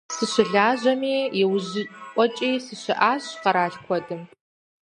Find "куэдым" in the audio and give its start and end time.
3.85-4.21